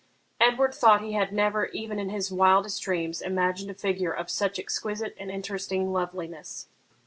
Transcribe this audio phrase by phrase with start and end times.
[0.39, 4.57] Edward thought he had never, even in his wildest dreams, imagined a figure of such
[4.57, 6.69] exquisite and interesting loveliness.